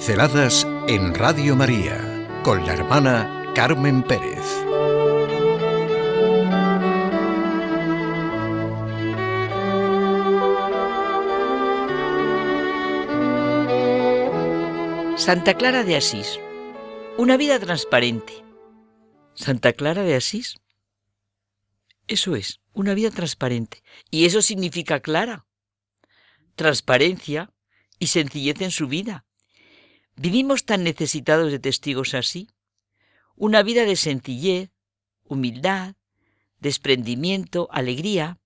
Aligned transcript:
Pinceladas 0.00 0.66
en 0.88 1.14
Radio 1.14 1.54
María 1.54 2.26
con 2.42 2.64
la 2.64 2.72
hermana 2.72 3.52
Carmen 3.54 4.02
Pérez. 4.02 4.46
Santa 15.20 15.52
Clara 15.52 15.84
de 15.84 15.96
Asís. 15.96 16.40
Una 17.18 17.36
vida 17.36 17.60
transparente. 17.60 18.32
Santa 19.34 19.74
Clara 19.74 20.02
de 20.02 20.14
Asís. 20.14 20.56
Eso 22.08 22.36
es, 22.36 22.62
una 22.72 22.94
vida 22.94 23.10
transparente. 23.10 23.82
Y 24.10 24.24
eso 24.24 24.40
significa 24.40 25.00
clara. 25.00 25.44
Transparencia 26.54 27.52
y 27.98 28.06
sencillez 28.06 28.62
en 28.62 28.70
su 28.70 28.88
vida. 28.88 29.26
Vivimos 30.22 30.66
tan 30.66 30.84
necesitados 30.84 31.50
de 31.50 31.58
testigos 31.58 32.12
así. 32.12 32.50
Una 33.36 33.62
vida 33.62 33.86
de 33.86 33.96
sencillez, 33.96 34.68
humildad, 35.24 35.94
desprendimiento, 36.58 37.68
alegría, 37.70 38.38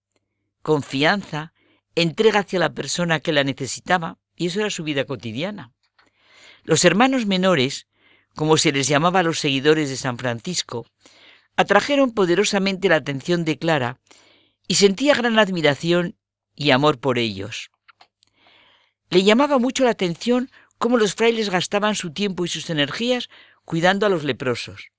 confianza, 0.62 1.52
entrega 1.96 2.38
hacia 2.38 2.60
la 2.60 2.72
persona 2.74 3.18
que 3.18 3.32
la 3.32 3.42
necesitaba, 3.42 4.18
y 4.36 4.46
eso 4.46 4.60
era 4.60 4.70
su 4.70 4.84
vida 4.84 5.04
cotidiana. 5.04 5.72
Los 6.62 6.84
hermanos 6.84 7.26
menores, 7.26 7.88
como 8.36 8.56
se 8.56 8.70
les 8.70 8.86
llamaba 8.86 9.18
a 9.18 9.24
los 9.24 9.40
seguidores 9.40 9.88
de 9.88 9.96
San 9.96 10.16
Francisco, 10.16 10.86
atrajeron 11.56 12.12
poderosamente 12.12 12.88
la 12.88 12.96
atención 13.02 13.44
de 13.44 13.58
Clara 13.58 13.98
y 14.68 14.76
sentía 14.76 15.16
gran 15.16 15.40
admiración 15.40 16.16
y 16.54 16.70
amor 16.70 17.00
por 17.00 17.18
ellos. 17.18 17.72
Le 19.10 19.24
llamaba 19.24 19.58
mucho 19.58 19.82
la 19.82 19.90
atención 19.90 20.52
cómo 20.84 20.98
los 20.98 21.14
frailes 21.14 21.48
gastaban 21.48 21.94
su 21.94 22.12
tiempo 22.12 22.44
y 22.44 22.48
sus 22.48 22.68
energías 22.68 23.30
cuidando 23.64 24.04
a 24.04 24.10
los 24.10 24.22
leprosos. 24.22 24.90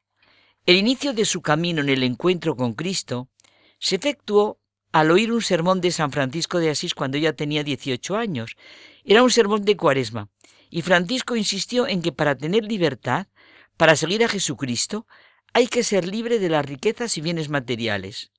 El 0.65 0.77
inicio 0.77 1.13
de 1.13 1.25
su 1.25 1.43
camino 1.43 1.81
en 1.81 1.89
el 1.89 2.01
encuentro 2.01 2.55
con 2.55 2.73
Cristo 2.73 3.29
se 3.77 3.97
efectuó 3.97 4.59
al 4.91 5.11
oír 5.11 5.31
un 5.31 5.43
sermón 5.43 5.81
de 5.81 5.91
San 5.91 6.11
Francisco 6.11 6.57
de 6.57 6.71
Asís 6.71 6.95
cuando 6.95 7.17
ella 7.17 7.35
tenía 7.35 7.63
18 7.63 8.17
años. 8.17 8.55
Era 9.03 9.21
un 9.21 9.29
sermón 9.29 9.63
de 9.63 9.77
cuaresma, 9.77 10.29
y 10.71 10.81
Francisco 10.81 11.35
insistió 11.35 11.87
en 11.87 12.01
que 12.01 12.11
para 12.11 12.33
tener 12.33 12.63
libertad, 12.63 13.27
para 13.77 13.95
seguir 13.95 14.23
a 14.23 14.27
Jesucristo, 14.27 15.05
hay 15.53 15.67
que 15.67 15.83
ser 15.83 16.07
libre 16.07 16.39
de 16.39 16.49
las 16.49 16.65
riquezas 16.65 17.15
y 17.19 17.21
bienes 17.21 17.49
materiales. 17.49 18.31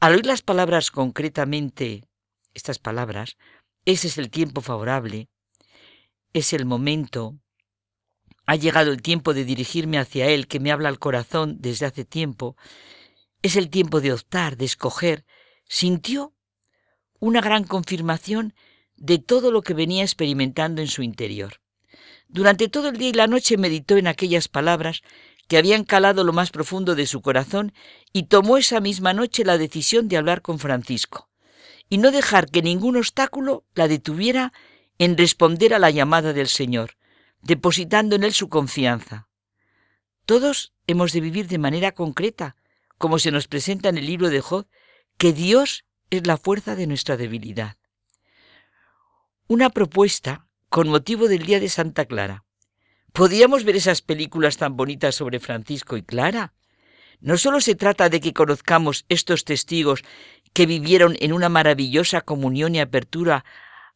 Al 0.00 0.14
oír 0.14 0.24
las 0.24 0.40
palabras 0.40 0.90
concretamente, 0.90 2.04
estas 2.54 2.78
palabras, 2.78 3.36
ese 3.84 4.06
es 4.06 4.16
el 4.16 4.30
tiempo 4.30 4.62
favorable, 4.62 5.28
es 6.32 6.52
el 6.52 6.64
momento, 6.64 7.38
ha 8.46 8.56
llegado 8.56 8.90
el 8.90 9.02
tiempo 9.02 9.34
de 9.34 9.44
dirigirme 9.44 9.98
hacia 9.98 10.28
Él 10.28 10.46
que 10.46 10.60
me 10.60 10.72
habla 10.72 10.88
al 10.88 10.98
corazón 10.98 11.56
desde 11.60 11.86
hace 11.86 12.04
tiempo, 12.04 12.56
es 13.42 13.56
el 13.56 13.70
tiempo 13.70 14.00
de 14.00 14.12
optar, 14.12 14.56
de 14.56 14.64
escoger, 14.64 15.24
sintió 15.68 16.32
una 17.18 17.40
gran 17.40 17.64
confirmación 17.64 18.54
de 18.96 19.18
todo 19.18 19.50
lo 19.50 19.62
que 19.62 19.74
venía 19.74 20.02
experimentando 20.02 20.80
en 20.80 20.88
su 20.88 21.02
interior. 21.02 21.60
Durante 22.28 22.68
todo 22.68 22.88
el 22.88 22.96
día 22.96 23.10
y 23.10 23.12
la 23.12 23.26
noche 23.26 23.56
meditó 23.56 23.96
en 23.96 24.06
aquellas 24.06 24.48
palabras 24.48 25.02
que 25.48 25.58
habían 25.58 25.84
calado 25.84 26.24
lo 26.24 26.32
más 26.32 26.50
profundo 26.50 26.94
de 26.94 27.06
su 27.06 27.20
corazón 27.20 27.74
y 28.12 28.24
tomó 28.24 28.56
esa 28.56 28.80
misma 28.80 29.12
noche 29.12 29.44
la 29.44 29.58
decisión 29.58 30.08
de 30.08 30.16
hablar 30.16 30.40
con 30.40 30.58
Francisco 30.58 31.28
y 31.88 31.98
no 31.98 32.10
dejar 32.10 32.48
que 32.48 32.62
ningún 32.62 32.96
obstáculo 32.96 33.64
la 33.74 33.86
detuviera 33.86 34.52
en 35.04 35.18
responder 35.18 35.74
a 35.74 35.80
la 35.80 35.90
llamada 35.90 36.32
del 36.32 36.46
Señor, 36.46 36.92
depositando 37.40 38.14
en 38.14 38.22
Él 38.22 38.32
su 38.32 38.48
confianza. 38.48 39.26
Todos 40.26 40.74
hemos 40.86 41.10
de 41.12 41.20
vivir 41.20 41.48
de 41.48 41.58
manera 41.58 41.90
concreta, 41.90 42.54
como 42.98 43.18
se 43.18 43.32
nos 43.32 43.48
presenta 43.48 43.88
en 43.88 43.98
el 43.98 44.06
libro 44.06 44.30
de 44.30 44.40
Job, 44.40 44.68
que 45.18 45.32
Dios 45.32 45.86
es 46.10 46.24
la 46.28 46.36
fuerza 46.36 46.76
de 46.76 46.86
nuestra 46.86 47.16
debilidad. 47.16 47.78
Una 49.48 49.70
propuesta 49.70 50.46
con 50.68 50.88
motivo 50.88 51.26
del 51.26 51.46
Día 51.46 51.58
de 51.58 51.68
Santa 51.68 52.04
Clara. 52.04 52.44
¿Podíamos 53.12 53.64
ver 53.64 53.74
esas 53.74 54.02
películas 54.02 54.56
tan 54.56 54.76
bonitas 54.76 55.16
sobre 55.16 55.40
Francisco 55.40 55.96
y 55.96 56.04
Clara? 56.04 56.54
No 57.20 57.38
solo 57.38 57.60
se 57.60 57.74
trata 57.74 58.08
de 58.08 58.20
que 58.20 58.32
conozcamos 58.32 59.04
estos 59.08 59.44
testigos 59.44 60.04
que 60.52 60.66
vivieron 60.66 61.16
en 61.18 61.32
una 61.32 61.48
maravillosa 61.48 62.20
comunión 62.20 62.76
y 62.76 62.80
apertura 62.80 63.44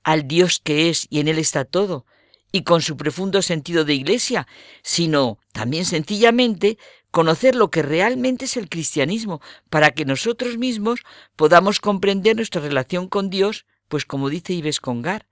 al 0.07 0.29
Dios 0.29 0.61
que 0.63 0.89
es 0.89 1.09
y 1.11 1.19
en 1.19 1.27
Él 1.27 1.37
está 1.37 1.65
todo, 1.65 2.07
y 2.53 2.63
con 2.63 2.81
su 2.81 2.97
profundo 2.97 3.43
sentido 3.43 3.85
de 3.85 3.95
iglesia, 3.95 4.47
sino 4.85 5.41
también 5.53 5.85
sencillamente 5.85 6.79
conocer 7.11 7.57
lo 7.57 7.71
que 7.71 7.83
realmente 7.83 8.45
es 8.45 8.57
el 8.57 8.69
cristianismo, 8.69 9.41
para 9.69 9.91
que 9.91 10.05
nosotros 10.05 10.59
mismos 10.59 11.01
podamos 11.35 11.81
comprender 11.81 12.37
nuestra 12.37 12.63
relación 12.63 13.09
con 13.09 13.31
Dios, 13.31 13.67
pues 13.89 14.05
como 14.05 14.29
dice 14.31 14.53
Ives 14.53 14.79
Congar, 14.79 15.27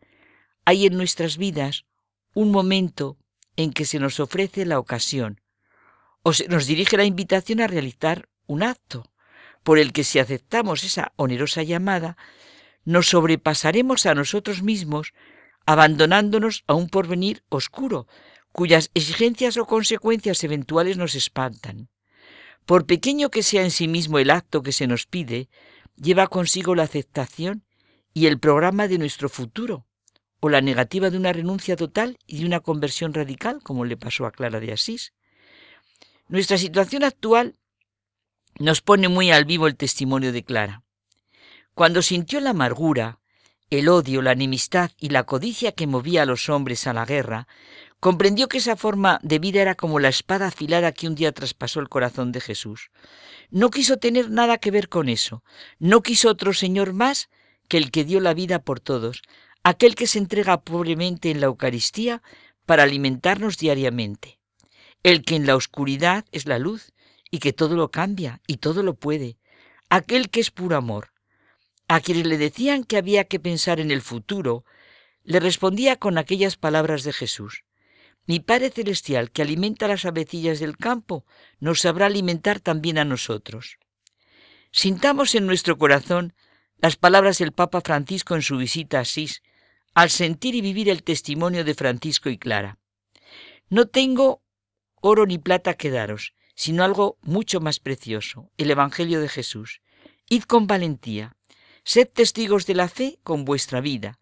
hay 0.64 0.86
en 0.86 0.96
nuestras 0.96 1.36
vidas 1.36 1.84
un 2.34 2.50
momento 2.50 3.16
en 3.54 3.72
que 3.72 3.84
se 3.84 4.00
nos 4.00 4.18
ofrece 4.18 4.66
la 4.66 4.80
ocasión, 4.80 5.40
o 6.24 6.32
se 6.32 6.48
nos 6.48 6.66
dirige 6.66 6.96
la 6.96 7.04
invitación 7.04 7.60
a 7.60 7.68
realizar 7.68 8.28
un 8.48 8.64
acto, 8.64 9.04
por 9.62 9.78
el 9.78 9.92
que 9.92 10.02
si 10.02 10.18
aceptamos 10.18 10.82
esa 10.82 11.12
onerosa 11.14 11.62
llamada, 11.62 12.16
nos 12.84 13.08
sobrepasaremos 13.08 14.06
a 14.06 14.14
nosotros 14.14 14.62
mismos, 14.62 15.12
abandonándonos 15.66 16.64
a 16.66 16.74
un 16.74 16.88
porvenir 16.88 17.42
oscuro, 17.48 18.06
cuyas 18.52 18.90
exigencias 18.94 19.56
o 19.56 19.66
consecuencias 19.66 20.44
eventuales 20.44 20.96
nos 20.96 21.14
espantan. 21.14 21.88
Por 22.66 22.86
pequeño 22.86 23.30
que 23.30 23.42
sea 23.42 23.62
en 23.62 23.70
sí 23.70 23.88
mismo 23.88 24.18
el 24.18 24.30
acto 24.30 24.62
que 24.62 24.72
se 24.72 24.86
nos 24.86 25.06
pide, 25.06 25.48
lleva 25.96 26.28
consigo 26.28 26.74
la 26.74 26.84
aceptación 26.84 27.64
y 28.12 28.26
el 28.26 28.38
programa 28.38 28.88
de 28.88 28.98
nuestro 28.98 29.28
futuro, 29.28 29.86
o 30.40 30.48
la 30.50 30.60
negativa 30.60 31.10
de 31.10 31.16
una 31.16 31.32
renuncia 31.32 31.74
total 31.74 32.18
y 32.26 32.40
de 32.40 32.46
una 32.46 32.60
conversión 32.60 33.12
radical, 33.12 33.60
como 33.62 33.84
le 33.84 33.96
pasó 33.96 34.26
a 34.26 34.30
Clara 34.30 34.60
de 34.60 34.72
Asís. 34.72 35.12
Nuestra 36.28 36.58
situación 36.58 37.02
actual 37.02 37.56
nos 38.58 38.82
pone 38.82 39.08
muy 39.08 39.30
al 39.30 39.46
vivo 39.46 39.66
el 39.66 39.76
testimonio 39.76 40.32
de 40.32 40.44
Clara. 40.44 40.83
Cuando 41.74 42.02
sintió 42.02 42.38
la 42.38 42.50
amargura, 42.50 43.18
el 43.68 43.88
odio, 43.88 44.22
la 44.22 44.30
enemistad 44.30 44.92
y 45.00 45.08
la 45.08 45.24
codicia 45.24 45.72
que 45.72 45.88
movía 45.88 46.22
a 46.22 46.26
los 46.26 46.48
hombres 46.48 46.86
a 46.86 46.92
la 46.92 47.04
guerra, 47.04 47.48
comprendió 47.98 48.46
que 48.46 48.58
esa 48.58 48.76
forma 48.76 49.18
de 49.24 49.40
vida 49.40 49.60
era 49.60 49.74
como 49.74 49.98
la 49.98 50.08
espada 50.08 50.46
afilada 50.46 50.92
que 50.92 51.08
un 51.08 51.16
día 51.16 51.32
traspasó 51.32 51.80
el 51.80 51.88
corazón 51.88 52.30
de 52.30 52.40
Jesús. 52.40 52.90
No 53.50 53.70
quiso 53.70 53.96
tener 53.96 54.30
nada 54.30 54.58
que 54.58 54.70
ver 54.70 54.88
con 54.88 55.08
eso. 55.08 55.42
No 55.80 56.00
quiso 56.00 56.28
otro 56.28 56.52
Señor 56.52 56.92
más 56.92 57.28
que 57.66 57.78
el 57.78 57.90
que 57.90 58.04
dio 58.04 58.20
la 58.20 58.34
vida 58.34 58.60
por 58.60 58.78
todos, 58.78 59.22
aquel 59.64 59.96
que 59.96 60.06
se 60.06 60.20
entrega 60.20 60.60
pobremente 60.60 61.32
en 61.32 61.40
la 61.40 61.46
Eucaristía 61.46 62.22
para 62.66 62.84
alimentarnos 62.84 63.58
diariamente, 63.58 64.38
el 65.02 65.24
que 65.24 65.34
en 65.34 65.46
la 65.46 65.56
oscuridad 65.56 66.24
es 66.30 66.46
la 66.46 66.60
luz 66.60 66.92
y 67.32 67.40
que 67.40 67.52
todo 67.52 67.74
lo 67.74 67.90
cambia 67.90 68.40
y 68.46 68.58
todo 68.58 68.84
lo 68.84 68.94
puede, 68.94 69.38
aquel 69.88 70.30
que 70.30 70.38
es 70.38 70.52
puro 70.52 70.76
amor. 70.76 71.13
A 71.88 72.00
quienes 72.00 72.26
le 72.26 72.38
decían 72.38 72.84
que 72.84 72.96
había 72.96 73.24
que 73.24 73.40
pensar 73.40 73.80
en 73.80 73.90
el 73.90 74.00
futuro, 74.00 74.64
le 75.22 75.40
respondía 75.40 75.96
con 75.96 76.18
aquellas 76.18 76.56
palabras 76.56 77.02
de 77.04 77.12
Jesús. 77.12 77.64
Mi 78.26 78.40
Padre 78.40 78.70
Celestial, 78.70 79.30
que 79.30 79.42
alimenta 79.42 79.86
las 79.86 80.04
avecillas 80.06 80.58
del 80.58 80.78
campo, 80.78 81.26
nos 81.60 81.80
sabrá 81.80 82.06
alimentar 82.06 82.60
también 82.60 82.96
a 82.96 83.04
nosotros. 83.04 83.78
Sintamos 84.72 85.34
en 85.34 85.46
nuestro 85.46 85.76
corazón 85.76 86.34
las 86.78 86.96
palabras 86.96 87.38
del 87.38 87.52
Papa 87.52 87.80
Francisco 87.82 88.34
en 88.34 88.42
su 88.42 88.56
visita 88.56 88.98
a 88.98 89.02
Asís, 89.02 89.42
al 89.94 90.10
sentir 90.10 90.54
y 90.54 90.60
vivir 90.60 90.88
el 90.88 91.02
testimonio 91.02 91.64
de 91.64 91.74
Francisco 91.74 92.28
y 92.30 92.38
Clara. 92.38 92.78
No 93.68 93.86
tengo 93.86 94.42
oro 95.00 95.26
ni 95.26 95.38
plata 95.38 95.74
que 95.74 95.90
daros, 95.90 96.34
sino 96.54 96.82
algo 96.82 97.18
mucho 97.22 97.60
más 97.60 97.78
precioso, 97.78 98.50
el 98.56 98.70
Evangelio 98.70 99.20
de 99.20 99.28
Jesús. 99.28 99.80
Id 100.28 100.44
con 100.44 100.66
valentía, 100.66 101.36
sed 101.84 102.08
testigos 102.08 102.66
de 102.66 102.74
la 102.74 102.88
fe 102.88 103.18
con 103.22 103.44
vuestra 103.44 103.80
vida, 103.80 104.18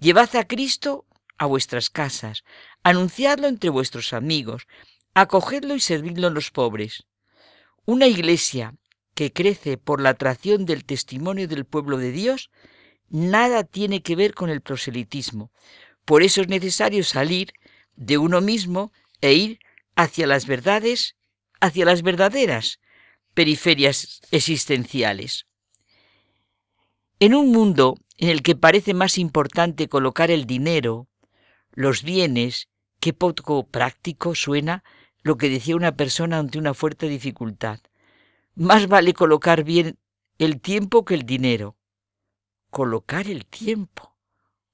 llevad 0.00 0.34
a 0.36 0.46
Cristo 0.46 1.06
a 1.38 1.46
vuestras 1.46 1.90
casas, 1.90 2.44
anunciadlo 2.82 3.48
entre 3.48 3.70
vuestros 3.70 4.12
amigos, 4.12 4.66
acogedlo 5.14 5.74
y 5.74 5.80
servidlo 5.80 6.28
en 6.28 6.34
los 6.34 6.50
pobres. 6.50 7.04
Una 7.84 8.06
iglesia 8.06 8.76
que 9.14 9.32
crece 9.32 9.76
por 9.76 10.00
la 10.00 10.10
atracción 10.10 10.64
del 10.64 10.84
testimonio 10.84 11.48
del 11.48 11.64
pueblo 11.64 11.98
de 11.98 12.12
Dios 12.12 12.50
nada 13.08 13.64
tiene 13.64 14.02
que 14.02 14.16
ver 14.16 14.34
con 14.34 14.48
el 14.50 14.62
proselitismo. 14.62 15.52
Por 16.04 16.22
eso 16.22 16.40
es 16.40 16.48
necesario 16.48 17.04
salir 17.04 17.52
de 17.94 18.18
uno 18.18 18.40
mismo 18.40 18.92
e 19.20 19.34
ir 19.34 19.58
hacia 19.96 20.26
las 20.26 20.46
verdades, 20.46 21.16
hacia 21.60 21.84
las 21.84 22.02
verdaderas 22.02 22.80
periferias 23.34 24.20
existenciales. 24.30 25.46
En 27.24 27.36
un 27.36 27.52
mundo 27.52 27.98
en 28.18 28.30
el 28.30 28.42
que 28.42 28.56
parece 28.56 28.94
más 28.94 29.16
importante 29.16 29.88
colocar 29.88 30.32
el 30.32 30.44
dinero, 30.44 31.06
los 31.70 32.02
bienes 32.02 32.68
Qué 32.98 33.12
poco 33.12 33.64
práctico 33.64 34.34
suena 34.34 34.82
lo 35.22 35.36
que 35.36 35.48
decía 35.48 35.76
una 35.76 35.94
persona 35.96 36.40
ante 36.40 36.58
una 36.58 36.74
fuerte 36.74 37.08
dificultad. 37.08 37.78
Más 38.56 38.88
vale 38.88 39.12
colocar 39.12 39.62
bien 39.62 40.00
el 40.38 40.60
tiempo 40.60 41.04
que 41.04 41.14
el 41.14 41.22
dinero. 41.22 41.76
Colocar 42.70 43.28
el 43.28 43.46
tiempo, 43.46 44.16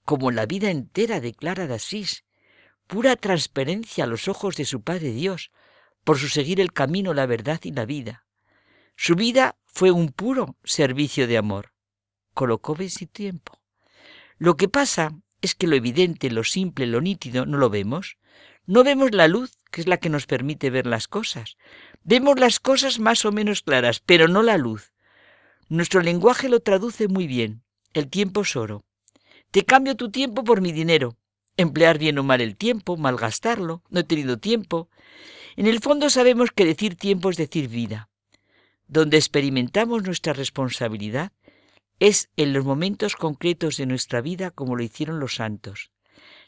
como 0.07 0.31
la 0.31 0.47
vida 0.47 0.71
entera 0.71 1.21
declara 1.21 1.67
de 1.67 1.75
Asís, 1.75 2.25
pura 2.87 3.17
transparencia 3.17 4.05
a 4.05 4.07
los 4.07 4.27
ojos 4.27 4.57
de 4.57 4.65
su 4.65 4.81
Padre 4.81 5.13
Dios, 5.13 5.51
por 6.03 6.17
su 6.17 6.29
seguir 6.29 6.61
el 6.61 6.73
camino, 6.73 7.13
la 7.13 7.27
verdad 7.27 7.61
y 7.65 7.73
la 7.73 7.85
vida. 7.85 8.25
Su 8.97 9.17
vida 9.17 9.59
fue 9.67 9.91
un 9.91 10.09
puro 10.09 10.57
servicio 10.65 11.27
de 11.27 11.37
amor. 11.37 11.75
Colocó 12.39 12.77
bien 12.77 12.89
su 12.89 13.05
tiempo. 13.09 13.59
Lo 14.39 14.57
que 14.57 14.69
pasa 14.69 15.13
es 15.43 15.57
que 15.57 15.67
lo 15.67 15.75
evidente, 15.75 16.31
lo 16.31 16.45
simple, 16.45 16.87
lo 16.87 17.01
nítido, 17.01 17.47
no 17.47 17.59
lo 17.59 17.69
vemos. 17.69 18.17
No 18.65 18.85
vemos 18.85 19.13
la 19.13 19.27
luz, 19.27 19.59
que 19.73 19.81
es 19.81 19.89
la 19.89 19.97
que 19.97 20.09
nos 20.09 20.27
permite 20.27 20.71
ver 20.71 20.87
las 20.87 21.09
cosas. 21.09 21.57
Vemos 22.05 22.39
las 22.39 22.61
cosas 22.61 23.01
más 23.01 23.25
o 23.25 23.33
menos 23.33 23.63
claras, 23.63 23.99
pero 23.99 24.29
no 24.29 24.45
la 24.45 24.57
luz. 24.57 24.93
Nuestro 25.69 26.01
lenguaje 26.01 26.49
lo 26.49 26.61
traduce 26.61 27.09
muy 27.09 27.27
bien. 27.27 27.65
El 27.93 28.09
tiempo 28.09 28.43
es 28.43 28.55
oro. 28.55 28.85
Te 29.51 29.65
cambio 29.65 29.97
tu 29.97 30.13
tiempo 30.13 30.45
por 30.45 30.61
mi 30.61 30.71
dinero. 30.71 31.17
Emplear 31.57 31.99
bien 31.99 32.21
o 32.21 32.23
mal 32.23 32.41
el 32.41 32.55
tiempo, 32.55 32.97
malgastarlo, 32.97 33.83
no 33.91 33.99
he 33.99 34.05
tenido 34.05 34.39
tiempo. 34.39 34.89
En 35.57 35.67
el 35.67 35.81
fondo 35.81 36.09
sabemos 36.09 36.53
que 36.53 36.65
decir 36.65 36.95
tiempo 36.95 37.31
es 37.31 37.37
decir 37.37 37.67
vida. 37.67 38.11
Donde 38.87 39.17
experimentamos 39.17 40.05
nuestra 40.05 40.35
responsabilidad 40.35 41.33
es 42.01 42.31
en 42.37 42.53
los 42.53 42.65
momentos 42.65 43.17
concretos 43.17 43.77
de 43.77 43.87
nuestra 43.87 44.21
vida 44.21 44.51
como 44.51 44.77
lo 44.77 44.83
hicieron 44.83 45.21
los 45.21 45.37
santos. 45.37 45.91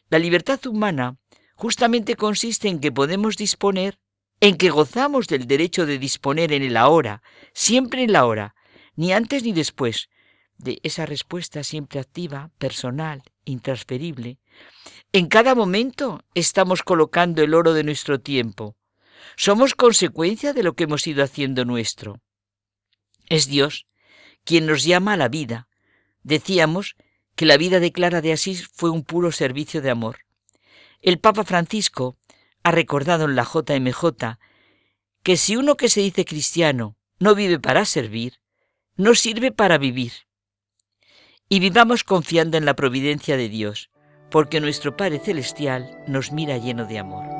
La 0.08 0.18
libertad 0.18 0.64
humana 0.66 1.16
justamente 1.54 2.16
consiste 2.16 2.68
en 2.68 2.80
que 2.80 2.92
podemos 2.92 3.36
disponer, 3.36 3.98
en 4.40 4.56
que 4.56 4.70
gozamos 4.70 5.26
del 5.26 5.46
derecho 5.46 5.86
de 5.86 5.98
disponer 5.98 6.52
en 6.52 6.62
el 6.62 6.76
ahora, 6.76 7.22
siempre 7.52 8.02
en 8.02 8.12
la 8.12 8.24
hora, 8.26 8.54
ni 8.96 9.12
antes 9.12 9.42
ni 9.42 9.52
después, 9.52 10.08
de 10.56 10.78
esa 10.82 11.06
respuesta 11.06 11.64
siempre 11.64 12.00
activa, 12.00 12.50
personal, 12.58 13.22
intransferible. 13.44 14.38
En 15.12 15.26
cada 15.26 15.54
momento 15.54 16.22
estamos 16.34 16.82
colocando 16.82 17.42
el 17.42 17.54
oro 17.54 17.72
de 17.72 17.84
nuestro 17.84 18.20
tiempo. 18.20 18.76
Somos 19.36 19.74
consecuencia 19.74 20.52
de 20.52 20.62
lo 20.62 20.74
que 20.74 20.84
hemos 20.84 21.06
ido 21.06 21.24
haciendo 21.24 21.64
nuestro. 21.64 22.20
Es 23.28 23.46
Dios 23.46 23.86
quien 24.44 24.66
nos 24.66 24.84
llama 24.84 25.14
a 25.14 25.16
la 25.16 25.28
vida. 25.28 25.68
Decíamos 26.22 26.96
que 27.36 27.46
la 27.46 27.56
vida 27.56 27.80
de 27.80 27.92
Clara 27.92 28.20
de 28.20 28.32
Asís 28.32 28.68
fue 28.72 28.90
un 28.90 29.04
puro 29.04 29.32
servicio 29.32 29.80
de 29.80 29.90
amor. 29.90 30.18
El 31.00 31.18
Papa 31.18 31.44
Francisco 31.44 32.18
ha 32.62 32.70
recordado 32.70 33.24
en 33.24 33.36
la 33.36 33.44
JMJ 33.44 34.38
que 35.22 35.36
si 35.36 35.56
uno 35.56 35.76
que 35.76 35.88
se 35.88 36.00
dice 36.00 36.24
cristiano 36.24 36.96
no 37.18 37.34
vive 37.34 37.58
para 37.58 37.84
servir, 37.84 38.40
no 38.96 39.14
sirve 39.14 39.52
para 39.52 39.78
vivir. 39.78 40.12
Y 41.48 41.60
vivamos 41.60 42.04
confiando 42.04 42.56
en 42.56 42.64
la 42.64 42.74
providencia 42.74 43.36
de 43.36 43.48
Dios, 43.48 43.90
porque 44.30 44.60
nuestro 44.60 44.96
Padre 44.96 45.18
Celestial 45.18 46.04
nos 46.06 46.32
mira 46.32 46.58
lleno 46.58 46.86
de 46.86 46.98
amor. 46.98 47.39